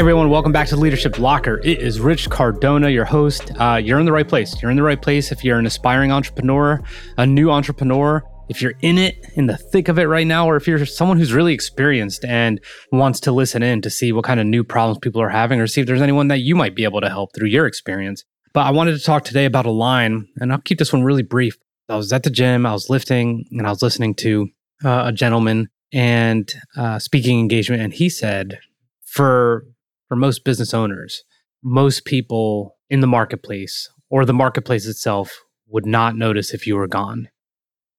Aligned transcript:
everyone, 0.00 0.30
welcome 0.30 0.50
back 0.50 0.66
to 0.66 0.76
Leadership 0.76 1.18
Locker. 1.18 1.60
It 1.62 1.80
is 1.80 2.00
Rich 2.00 2.30
Cardona, 2.30 2.88
your 2.88 3.04
host. 3.04 3.52
Uh, 3.60 3.74
you're 3.74 3.98
in 3.98 4.06
the 4.06 4.12
right 4.12 4.26
place. 4.26 4.56
You're 4.62 4.70
in 4.70 4.78
the 4.78 4.82
right 4.82 5.00
place 5.00 5.30
if 5.30 5.44
you're 5.44 5.58
an 5.58 5.66
aspiring 5.66 6.10
entrepreneur, 6.10 6.80
a 7.18 7.26
new 7.26 7.50
entrepreneur, 7.50 8.24
if 8.48 8.62
you're 8.62 8.72
in 8.80 8.96
it, 8.96 9.22
in 9.34 9.44
the 9.44 9.58
thick 9.58 9.88
of 9.88 9.98
it 9.98 10.06
right 10.06 10.26
now, 10.26 10.46
or 10.46 10.56
if 10.56 10.66
you're 10.66 10.86
someone 10.86 11.18
who's 11.18 11.34
really 11.34 11.52
experienced 11.52 12.24
and 12.24 12.62
wants 12.90 13.20
to 13.20 13.30
listen 13.30 13.62
in 13.62 13.82
to 13.82 13.90
see 13.90 14.10
what 14.10 14.24
kind 14.24 14.40
of 14.40 14.46
new 14.46 14.64
problems 14.64 15.00
people 15.02 15.20
are 15.20 15.28
having, 15.28 15.60
or 15.60 15.66
see 15.66 15.82
if 15.82 15.86
there's 15.86 16.00
anyone 16.00 16.28
that 16.28 16.38
you 16.38 16.56
might 16.56 16.74
be 16.74 16.84
able 16.84 17.02
to 17.02 17.10
help 17.10 17.34
through 17.34 17.48
your 17.48 17.66
experience. 17.66 18.24
But 18.54 18.62
I 18.62 18.70
wanted 18.70 18.96
to 18.96 19.04
talk 19.04 19.24
today 19.24 19.44
about 19.44 19.66
a 19.66 19.70
line, 19.70 20.26
and 20.36 20.50
I'll 20.50 20.62
keep 20.62 20.78
this 20.78 20.94
one 20.94 21.04
really 21.04 21.22
brief. 21.22 21.58
I 21.90 21.96
was 21.96 22.10
at 22.10 22.22
the 22.22 22.30
gym, 22.30 22.64
I 22.64 22.72
was 22.72 22.88
lifting, 22.88 23.44
and 23.50 23.66
I 23.66 23.70
was 23.70 23.82
listening 23.82 24.14
to 24.14 24.48
uh, 24.82 25.02
a 25.08 25.12
gentleman 25.12 25.68
and 25.92 26.50
uh, 26.74 26.98
speaking 26.98 27.38
engagement, 27.38 27.82
and 27.82 27.92
he 27.92 28.08
said, 28.08 28.60
for 29.04 29.66
for 30.10 30.16
most 30.16 30.44
business 30.44 30.74
owners, 30.74 31.22
most 31.62 32.04
people 32.04 32.76
in 32.90 32.98
the 32.98 33.06
marketplace 33.06 33.88
or 34.10 34.24
the 34.24 34.34
marketplace 34.34 34.84
itself 34.84 35.44
would 35.68 35.86
not 35.86 36.16
notice 36.16 36.52
if 36.52 36.66
you 36.66 36.74
were 36.74 36.88
gone. 36.88 37.28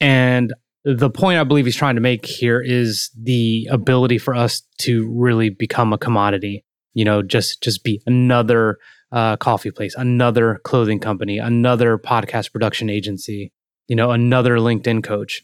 And 0.00 0.54
the 0.84 1.10
point 1.10 1.40
I 1.40 1.42
believe 1.42 1.64
he's 1.64 1.74
trying 1.74 1.96
to 1.96 2.00
make 2.00 2.24
here 2.24 2.62
is 2.62 3.10
the 3.20 3.66
ability 3.72 4.18
for 4.18 4.36
us 4.36 4.62
to 4.82 5.12
really 5.12 5.50
become 5.50 5.92
a 5.92 5.98
commodity. 5.98 6.64
You 6.94 7.04
know, 7.04 7.22
just 7.22 7.60
just 7.60 7.82
be 7.82 8.00
another 8.06 8.78
uh, 9.10 9.36
coffee 9.38 9.72
place, 9.72 9.96
another 9.96 10.60
clothing 10.62 11.00
company, 11.00 11.38
another 11.38 11.98
podcast 11.98 12.52
production 12.52 12.88
agency. 12.88 13.52
You 13.88 13.96
know, 13.96 14.12
another 14.12 14.58
LinkedIn 14.58 15.02
coach. 15.02 15.42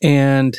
And 0.00 0.56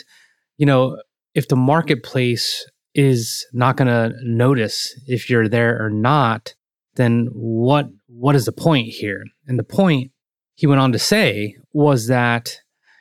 you 0.58 0.66
know, 0.66 1.02
if 1.34 1.48
the 1.48 1.56
marketplace 1.56 2.66
is 2.94 3.46
not 3.54 3.78
going 3.78 3.88
to 3.88 4.16
notice 4.24 5.00
if 5.08 5.30
you're 5.30 5.48
there 5.48 5.84
or 5.84 5.90
not, 5.90 6.56
then 6.96 7.28
what 7.34 7.88
what 8.08 8.36
is 8.36 8.46
the 8.46 8.52
point 8.52 8.88
here? 8.88 9.24
And 9.48 9.58
the 9.58 9.64
point 9.64 10.12
he 10.56 10.68
went 10.68 10.82
on 10.82 10.92
to 10.92 11.00
say 11.00 11.56
was 11.74 12.08
that 12.08 12.58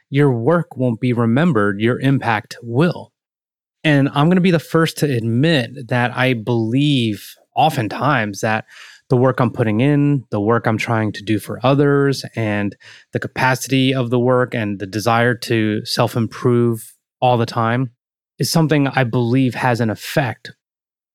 your 0.09 0.33
work 0.33 0.77
won't 0.77 1.01
be 1.01 1.13
remembered, 1.13 1.81
your 1.81 2.01
impact 2.01 2.57
will. 2.63 3.13
And 3.83 4.09
I'm 4.11 4.27
going 4.27 4.37
to 4.37 4.43
be 4.43 4.51
the 4.51 4.59
first 4.59 4.99
to 4.99 5.07
admit 5.07 5.89
that 5.89 6.17
I 6.17 6.35
believe 6.35 7.35
oftentimes 7.57 8.41
that 8.41 8.67
the 9.09 9.17
work 9.17 9.41
I'm 9.41 9.51
putting 9.51 9.81
in, 9.81 10.25
the 10.31 10.41
work 10.41 10.67
I'm 10.67 10.79
trying 10.79 11.13
to 11.13 11.23
do 11.23 11.39
for 11.39 11.59
others, 11.65 12.25
and 12.37 12.77
the 13.13 13.19
capacity 13.19 13.93
of 13.93 14.11
the 14.11 14.19
work 14.19 14.55
and 14.55 14.79
the 14.79 14.87
desire 14.87 15.35
to 15.35 15.85
self 15.85 16.17
improve 16.17 16.95
all 17.21 17.37
the 17.37 17.47
time 17.47 17.91
is 18.41 18.51
something 18.51 18.89
I 18.89 19.05
believe 19.05 19.55
has 19.55 19.81
an 19.81 19.91
effect. 19.91 20.51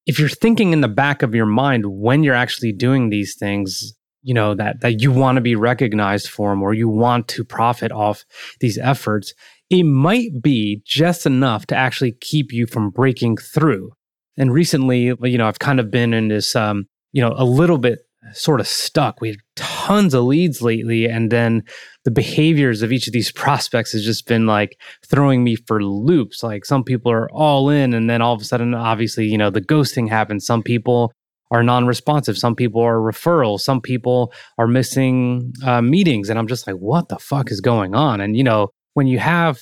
If 0.05 0.19
you're 0.19 0.29
thinking 0.29 0.71
in 0.71 0.81
the 0.81 0.87
back 0.87 1.23
of 1.23 1.35
your 1.35 1.47
mind 1.47 1.85
when 1.87 2.23
you're 2.23 2.35
actually 2.35 2.71
doing 2.71 3.09
these 3.09 3.35
things, 3.35 3.93
you 4.21 4.33
know, 4.33 4.53
that, 4.53 4.79
that 4.81 5.01
you 5.01 5.11
want 5.11 5.35
to 5.37 5.41
be 5.41 5.55
recognized 5.55 6.29
for 6.29 6.51
them 6.51 6.61
or 6.61 6.73
you 6.73 6.87
want 6.87 7.27
to 7.29 7.43
profit 7.43 7.91
off 7.91 8.23
these 8.59 8.77
efforts, 8.77 9.33
it 9.69 9.83
might 9.83 10.41
be 10.41 10.83
just 10.85 11.25
enough 11.25 11.65
to 11.67 11.75
actually 11.75 12.11
keep 12.11 12.53
you 12.53 12.67
from 12.67 12.91
breaking 12.91 13.37
through. 13.37 13.91
And 14.37 14.53
recently, 14.53 15.13
you 15.23 15.37
know, 15.37 15.47
I've 15.47 15.59
kind 15.59 15.79
of 15.79 15.89
been 15.89 16.13
in 16.13 16.27
this, 16.27 16.55
um, 16.55 16.85
you 17.11 17.21
know, 17.21 17.33
a 17.35 17.45
little 17.45 17.79
bit 17.79 17.99
sort 18.35 18.59
of 18.59 18.67
stuck. 18.67 19.21
We 19.21 19.29
had 19.29 19.37
tons 19.55 20.13
of 20.13 20.25
leads 20.25 20.61
lately, 20.61 21.05
and 21.05 21.31
then 21.31 21.63
the 22.03 22.11
behaviors 22.11 22.81
of 22.81 22.91
each 22.91 23.07
of 23.07 23.13
these 23.13 23.31
prospects 23.31 23.93
has 23.93 24.03
just 24.03 24.27
been 24.27 24.45
like 24.45 24.79
throwing 25.05 25.43
me 25.43 25.55
for 25.55 25.83
loops. 25.83 26.43
Like 26.43 26.65
some 26.65 26.83
people 26.83 27.11
are 27.11 27.29
all 27.31 27.69
in, 27.69 27.93
and 27.93 28.09
then 28.09 28.21
all 28.21 28.33
of 28.33 28.41
a 28.41 28.45
sudden, 28.45 28.73
obviously, 28.73 29.25
you 29.25 29.37
know, 29.37 29.49
the 29.49 29.61
ghosting 29.61 30.09
happens. 30.09 30.45
Some 30.45 30.63
people 30.63 31.11
are 31.51 31.63
non-responsive. 31.63 32.37
Some 32.37 32.55
people 32.55 32.81
are 32.81 32.97
referrals. 32.97 33.61
Some 33.61 33.81
people 33.81 34.33
are 34.57 34.67
missing 34.67 35.53
uh, 35.63 35.81
meetings, 35.81 36.29
and 36.29 36.37
I'm 36.37 36.47
just 36.47 36.67
like, 36.67 36.77
what 36.77 37.09
the 37.09 37.19
fuck 37.19 37.51
is 37.51 37.61
going 37.61 37.95
on? 37.95 38.21
And 38.21 38.35
you 38.35 38.43
know, 38.43 38.69
when 38.93 39.07
you 39.07 39.19
have 39.19 39.59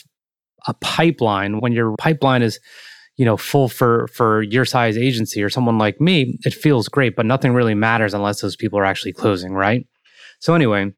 a 0.67 0.73
pipeline, 0.75 1.59
when 1.59 1.73
your 1.73 1.95
pipeline 1.97 2.41
is 2.41 2.59
you 3.17 3.25
know 3.25 3.37
full 3.37 3.69
for 3.69 4.07
for 4.07 4.41
your 4.41 4.65
size 4.65 4.97
agency 4.97 5.43
or 5.43 5.49
someone 5.49 5.77
like 5.77 6.01
me 6.01 6.37
it 6.45 6.53
feels 6.53 6.87
great 6.87 7.15
but 7.15 7.25
nothing 7.25 7.53
really 7.53 7.75
matters 7.75 8.13
unless 8.13 8.41
those 8.41 8.55
people 8.55 8.79
are 8.79 8.85
actually 8.85 9.13
closing 9.13 9.53
right? 9.53 9.85
So 10.39 10.53
anyway 10.53 10.91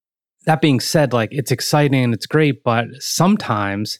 that 0.45 0.61
being 0.61 0.79
said 0.79 1.13
like 1.13 1.29
it's 1.31 1.51
exciting 1.51 2.03
and 2.03 2.13
it's 2.13 2.27
great 2.27 2.63
but 2.63 2.87
sometimes 2.99 3.99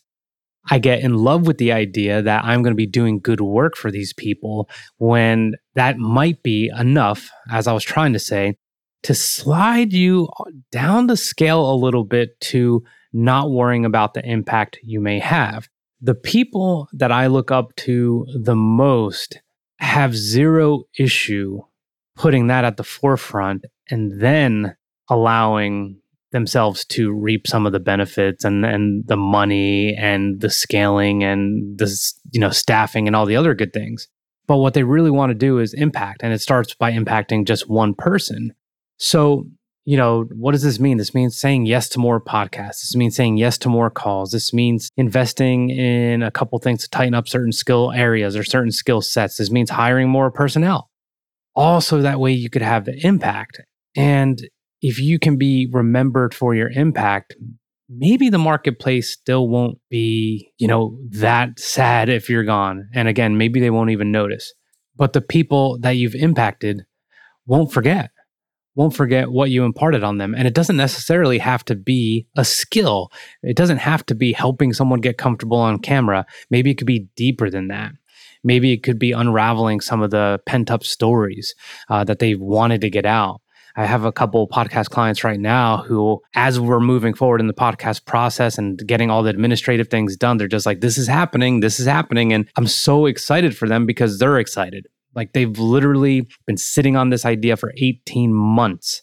I 0.70 0.80
get 0.80 1.02
in 1.02 1.16
love 1.16 1.46
with 1.46 1.58
the 1.58 1.72
idea 1.72 2.22
that 2.22 2.44
I'm 2.44 2.64
going 2.64 2.72
to 2.72 2.76
be 2.76 2.88
doing 2.88 3.20
good 3.20 3.42
work 3.42 3.76
for 3.76 3.92
these 3.92 4.14
people 4.14 4.70
when 4.98 5.56
that 5.76 5.98
might 5.98 6.42
be 6.42 6.72
enough, 6.76 7.30
as 7.52 7.68
I 7.68 7.74
was 7.74 7.84
trying 7.84 8.14
to 8.14 8.20
say, 8.20 8.58
to 9.04 9.14
slide 9.14 9.94
you 9.94 10.28
down 10.72 11.06
the 11.06 11.18
scale 11.18 11.72
a 11.72 11.76
little 11.76 12.04
bit 12.04 12.40
to 12.42 12.84
not 13.14 13.52
worrying 13.52 13.86
about 13.86 14.16
the 14.16 14.26
impact 14.26 14.80
you 14.84 15.00
may 15.00 15.20
have 15.20 15.70
the 16.02 16.16
people 16.16 16.88
that 16.94 17.12
I 17.12 17.28
look 17.28 17.52
up 17.52 17.76
to 17.78 18.26
the 18.36 18.56
most 18.56 19.42
have 19.80 20.16
zero 20.16 20.84
issue 20.98 21.62
putting 22.16 22.48
that 22.48 22.64
at 22.64 22.78
the 22.78 22.84
forefront 22.84 23.66
and 23.90 24.22
then 24.22 24.76
allowing 25.10 26.00
themselves 26.32 26.84
to 26.86 27.14
reap 27.14 27.48
some 27.48 27.66
of 27.66 27.72
the 27.72 27.80
benefits 27.80 28.44
and 28.44 28.66
and 28.66 29.08
the 29.08 29.18
money 29.18 29.96
and 29.96 30.42
the 30.42 30.50
scaling 30.50 31.24
and 31.24 31.78
the 31.78 32.14
you 32.32 32.40
know 32.40 32.50
staffing 32.50 33.08
and 33.08 33.16
all 33.16 33.26
the 33.26 33.36
other 33.36 33.54
good 33.54 33.74
things. 33.74 34.08
But 34.48 34.58
what 34.58 34.74
they 34.74 34.84
really 34.84 35.12
want 35.12 35.32
to 35.32 35.36
do 35.36 35.60
is 35.60 35.74
impact 35.74 36.22
and 36.24 36.34
it 36.34 36.42
starts 36.42 36.76
by 36.76 36.92
impacting 36.92 37.46
just 37.46 37.70
one 37.70 37.96
person. 37.96 38.54
So 38.98 39.48
you 39.86 39.98
know, 39.98 40.26
what 40.32 40.54
does 40.54 40.64
this 40.64 40.80
mean? 40.80 40.98
This 40.98 41.14
means 41.14 41.38
saying 41.38 41.68
yes 41.68 41.88
to 41.90 42.00
more 42.00 42.20
podcasts. 42.20 42.82
This 42.82 42.96
means 42.96 43.16
saying 43.16 43.38
yes 43.38 43.60
to 43.60 43.70
more 43.70 43.92
calls. 43.92 44.32
This 44.32 44.52
means 44.52 44.90
investing 44.98 45.70
in 45.70 46.24
a 46.24 46.32
couple 46.32 46.58
things 46.58 46.82
to 46.82 46.90
tighten 46.90 47.14
up 47.14 47.28
certain 47.28 47.52
skill 47.52 47.92
areas 47.92 48.36
or 48.36 48.44
certain 48.44 48.72
skill 48.72 49.02
sets. 49.02 49.38
This 49.38 49.52
means 49.52 49.70
hiring 49.70 50.10
more 50.10 50.32
personnel. 50.32 50.90
Also, 51.56 52.02
that 52.02 52.20
way 52.20 52.32
you 52.32 52.50
could 52.50 52.64
have 52.64 52.86
the 52.86 52.98
impact. 53.06 53.62
And 53.96 54.42
if 54.82 55.00
you 55.00 55.20
can 55.20 55.38
be 55.38 55.70
remembered 55.72 56.34
for 56.34 56.56
your 56.56 56.72
impact, 56.72 57.36
maybe 57.88 58.30
the 58.30 58.40
marketplace 58.40 59.12
still 59.12 59.48
won't 59.48 59.78
be, 59.92 60.52
you 60.58 60.68
know, 60.68 60.98
that 61.12 61.60
sad 61.60 62.10
if 62.10 62.28
you're 62.28 62.44
gone. 62.44 62.90
And 62.96 63.08
again, 63.08 63.38
maybe 63.38 63.60
they 63.60 63.70
won't 63.70 63.92
even 63.92 64.12
notice. 64.12 64.52
But 64.96 65.14
the 65.14 65.22
people 65.22 65.78
that 65.82 65.92
you've 65.92 66.16
impacted 66.16 66.86
won't 67.46 67.72
forget 67.72 68.10
won't 68.76 68.96
forget 68.96 69.32
what 69.32 69.50
you 69.50 69.64
imparted 69.64 70.04
on 70.04 70.18
them. 70.18 70.36
And 70.36 70.48
it 70.48 70.54
doesn't 70.54 70.78
necessarily 70.78 71.38
have 71.40 71.64
to 71.66 71.76
be 71.76 72.28
a 72.38 72.46
skill. 72.46 73.12
It 73.42 73.56
doesn't 73.56 73.78
have 73.78 74.06
to 74.08 74.16
be 74.16 74.34
helping 74.34 74.74
someone 74.74 75.02
get 75.02 75.18
comfortable 75.18 75.58
on 75.58 75.80
camera. 75.80 76.26
Maybe 76.50 76.72
it 76.72 76.76
could 76.76 76.88
be 76.88 77.08
deeper 77.16 77.50
than 77.50 77.70
that. 77.70 77.92
Maybe 78.44 78.74
it 78.74 78.84
could 78.84 79.00
be 79.00 79.12
unraveling 79.12 79.82
some 79.82 80.04
of 80.04 80.12
the 80.12 80.40
pent 80.46 80.70
up 80.70 80.84
stories 80.84 81.56
uh, 81.90 82.04
that 82.04 82.20
they've 82.20 82.40
wanted 82.40 82.82
to 82.82 82.90
get 82.90 83.06
out. 83.06 83.42
I 83.78 83.86
have 83.86 84.06
a 84.06 84.12
couple 84.12 84.48
podcast 84.48 84.90
clients 84.90 85.26
right 85.26 85.40
now 85.40 85.84
who, 85.84 86.22
as 86.34 86.60
we're 86.60 86.80
moving 86.80 87.14
forward 87.14 87.42
in 87.42 87.48
the 87.48 87.54
podcast 87.54 88.06
process 88.06 88.58
and 88.58 88.80
getting 88.88 89.10
all 89.12 89.22
the 89.22 89.32
administrative 89.32 89.90
things 89.90 90.16
done, 90.16 90.38
they're 90.38 90.48
just 90.48 90.66
like, 90.66 90.80
this 90.80 90.98
is 90.98 91.08
happening, 91.08 91.60
this 91.60 91.78
is 91.80 91.86
happening. 91.86 92.32
And 92.32 92.48
I'm 92.56 92.68
so 92.68 93.06
excited 93.06 93.58
for 93.58 93.68
them 93.68 93.86
because 93.86 94.18
they're 94.18 94.40
excited. 94.40 94.88
Like 95.16 95.34
they've 95.34 95.58
literally 95.58 96.28
been 96.46 96.58
sitting 96.58 96.96
on 96.96 97.10
this 97.10 97.26
idea 97.26 97.58
for 97.58 97.74
18 97.78 98.34
months 98.34 99.02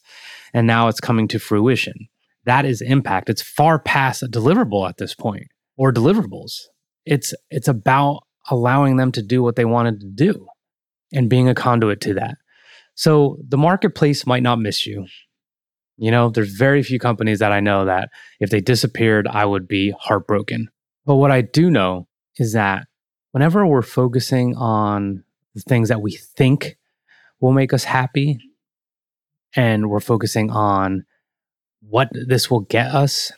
and 0.54 0.66
now 0.66 0.88
it's 0.88 1.00
coming 1.00 1.28
to 1.28 1.38
fruition. 1.38 1.94
That 2.44 2.64
is 2.64 2.80
impact. 2.80 3.30
It's 3.30 3.42
far 3.42 3.78
past 3.78 4.22
a 4.22 4.26
deliverable 4.26 4.88
at 4.88 4.98
this 4.98 5.14
point 5.14 5.46
or 5.76 5.92
deliverables. 5.92 6.52
It's 7.06 7.34
it's 7.50 7.68
about 7.68 8.22
allowing 8.50 8.96
them 8.96 9.12
to 9.12 9.22
do 9.22 9.42
what 9.42 9.56
they 9.56 9.64
wanted 9.64 10.00
to 10.00 10.06
do 10.06 10.46
and 11.12 11.30
being 11.30 11.48
a 11.48 11.54
conduit 11.54 12.00
to 12.02 12.14
that. 12.14 12.36
So 12.94 13.38
the 13.48 13.56
marketplace 13.56 14.26
might 14.26 14.42
not 14.42 14.58
miss 14.58 14.86
you. 14.86 15.06
You 15.96 16.10
know, 16.10 16.30
there's 16.30 16.52
very 16.52 16.82
few 16.82 16.98
companies 16.98 17.38
that 17.38 17.52
I 17.52 17.60
know 17.60 17.84
that 17.84 18.08
if 18.40 18.50
they 18.50 18.60
disappeared, 18.60 19.28
I 19.28 19.44
would 19.44 19.68
be 19.68 19.94
heartbroken. 19.98 20.68
But 21.06 21.16
what 21.16 21.30
I 21.30 21.42
do 21.42 21.70
know 21.70 22.08
is 22.38 22.54
that 22.54 22.86
whenever 23.30 23.66
we're 23.66 23.82
focusing 23.82 24.56
on 24.56 25.24
the 25.54 25.62
things 25.62 25.88
that 25.88 26.02
we 26.02 26.12
think 26.12 26.76
will 27.40 27.52
make 27.52 27.72
us 27.72 27.84
happy. 27.84 28.38
And 29.54 29.90
we're 29.90 30.00
focusing 30.00 30.50
on 30.50 31.04
what 31.80 32.08
this 32.12 32.50
will 32.50 32.60
get 32.60 32.86
us 32.94 33.32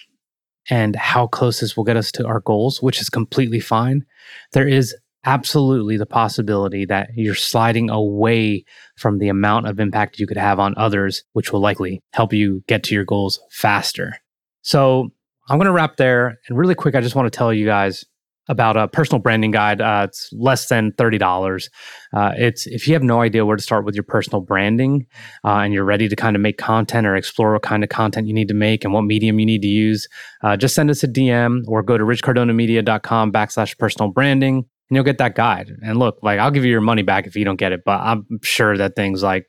and 0.70 0.96
how 0.96 1.26
close 1.26 1.60
this 1.60 1.76
will 1.76 1.84
get 1.84 1.96
us 1.96 2.12
to 2.12 2.26
our 2.26 2.40
goals, 2.40 2.80
which 2.80 3.00
is 3.00 3.08
completely 3.08 3.60
fine. 3.60 4.04
There 4.52 4.68
is 4.68 4.94
absolutely 5.24 5.96
the 5.96 6.06
possibility 6.06 6.84
that 6.84 7.10
you're 7.14 7.34
sliding 7.34 7.90
away 7.90 8.64
from 8.96 9.18
the 9.18 9.28
amount 9.28 9.66
of 9.66 9.80
impact 9.80 10.18
you 10.18 10.26
could 10.26 10.36
have 10.36 10.60
on 10.60 10.74
others, 10.76 11.24
which 11.32 11.52
will 11.52 11.60
likely 11.60 12.02
help 12.12 12.32
you 12.32 12.62
get 12.68 12.82
to 12.84 12.94
your 12.94 13.04
goals 13.04 13.40
faster. 13.50 14.16
So 14.62 15.10
I'm 15.48 15.58
going 15.58 15.66
to 15.66 15.72
wrap 15.72 15.96
there. 15.96 16.38
And 16.48 16.58
really 16.58 16.74
quick, 16.74 16.94
I 16.94 17.00
just 17.00 17.14
want 17.14 17.30
to 17.30 17.36
tell 17.36 17.52
you 17.52 17.66
guys 17.66 18.04
about 18.48 18.76
a 18.76 18.88
personal 18.88 19.20
branding 19.20 19.50
guide. 19.50 19.80
Uh, 19.80 20.06
it's 20.08 20.28
less 20.32 20.68
than 20.68 20.92
thirty 20.92 21.18
dollars. 21.18 21.70
Uh, 22.12 22.32
it's 22.36 22.66
if 22.66 22.86
you 22.86 22.94
have 22.94 23.02
no 23.02 23.20
idea 23.20 23.46
where 23.46 23.56
to 23.56 23.62
start 23.62 23.84
with 23.84 23.94
your 23.94 24.04
personal 24.04 24.40
branding, 24.40 25.06
uh, 25.44 25.58
and 25.58 25.72
you're 25.72 25.84
ready 25.84 26.08
to 26.08 26.16
kind 26.16 26.36
of 26.36 26.42
make 26.42 26.58
content 26.58 27.06
or 27.06 27.16
explore 27.16 27.52
what 27.52 27.62
kind 27.62 27.82
of 27.82 27.90
content 27.90 28.26
you 28.26 28.34
need 28.34 28.48
to 28.48 28.54
make 28.54 28.84
and 28.84 28.92
what 28.92 29.02
medium 29.02 29.38
you 29.38 29.46
need 29.46 29.62
to 29.62 29.68
use, 29.68 30.08
uh, 30.42 30.56
just 30.56 30.74
send 30.74 30.90
us 30.90 31.02
a 31.02 31.08
DM 31.08 31.62
or 31.66 31.82
go 31.82 31.96
to 31.96 32.04
richcardonamedia.com 32.04 33.32
backslash 33.32 33.78
personal 33.78 34.10
branding, 34.10 34.56
and 34.56 34.96
you'll 34.96 35.04
get 35.04 35.18
that 35.18 35.34
guide. 35.34 35.70
And 35.82 35.98
look, 35.98 36.18
like 36.22 36.38
I'll 36.38 36.50
give 36.50 36.64
you 36.64 36.70
your 36.70 36.80
money 36.80 37.02
back 37.02 37.26
if 37.26 37.36
you 37.36 37.44
don't 37.44 37.56
get 37.56 37.72
it, 37.72 37.82
but 37.84 38.00
I'm 38.00 38.26
sure 38.42 38.76
that 38.76 38.96
thing's 38.96 39.22
like 39.22 39.46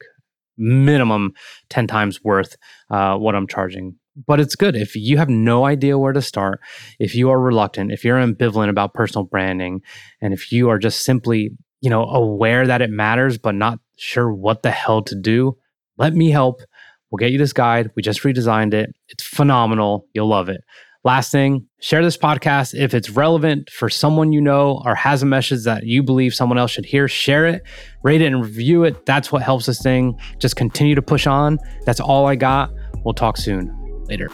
minimum 0.58 1.34
ten 1.70 1.88
times 1.88 2.24
worth 2.24 2.56
uh, 2.90 3.18
what 3.18 3.36
I'm 3.36 3.48
charging 3.48 3.96
but 4.28 4.40
it's 4.40 4.56
good. 4.56 4.76
If 4.76 4.96
you 4.96 5.18
have 5.18 5.30
no 5.30 5.66
idea 5.66 5.98
where 5.98 6.14
to 6.14 6.22
start 6.22 6.60
if 7.00 7.16
you 7.16 7.30
are 7.30 7.40
reluctant 7.40 7.92
if 7.92 8.04
you're 8.04 8.18
ambivalent 8.18 8.70
about 8.70 8.94
personal 8.94 9.26
branding 9.26 9.82
and 10.22 10.34
if 10.34 10.52
you 10.52 10.70
are 10.70 10.80
just 10.80 11.04
simply 11.04 11.52
you 11.82 11.90
know 11.90 12.04
aware 12.04 12.66
that 12.68 12.82
it 12.82 12.90
matters 12.90 13.38
but 13.38 13.56
not 13.56 13.80
sure 13.98 14.34
what 14.34 14.64
the 14.64 14.72
hell 14.72 15.02
to 15.04 15.16
do 15.16 15.58
let 15.98 16.14
me 16.14 16.30
help. 16.30 16.62
We'll 17.10 17.18
get 17.18 17.32
you 17.32 17.38
this 17.38 17.54
guide. 17.54 17.92
We 17.96 18.02
just 18.02 18.24
redesigned 18.24 18.74
it. 18.74 18.94
It's 19.10 19.24
phenomenal. 19.24 20.08
You'll 20.14 20.28
love 20.28 20.50
it. 20.50 20.62
Last 21.04 21.32
thing 21.32 21.68
share 21.82 22.04
this 22.04 22.18
podcast 22.18 22.74
if 22.74 22.96
it's 22.96 23.12
relevant 23.12 23.70
for 23.70 23.92
someone 23.92 24.34
you 24.34 24.42
know 24.42 24.82
or 24.84 24.96
has 24.96 25.22
a 25.22 25.26
message 25.26 25.64
that 25.66 25.84
you 25.86 26.02
believe 26.02 26.34
someone 26.34 26.58
else 26.58 26.72
should 26.72 26.86
hear. 26.86 27.08
Share 27.08 27.46
it 27.46 27.62
rate 28.04 28.22
it 28.22 28.26
and 28.26 28.42
review 28.42 28.84
it. 28.84 29.06
That's 29.06 29.32
what 29.32 29.44
helps 29.44 29.68
this 29.68 29.82
thing 29.82 30.20
just 30.40 30.56
continue 30.56 30.96
to 30.96 31.04
push 31.04 31.28
on. 31.28 31.60
That's 31.86 32.00
all 32.00 32.26
i 32.26 32.36
got. 32.36 32.72
We'll 33.04 33.14
talk 33.14 33.38
soon 33.38 33.85
Later. 34.08 34.30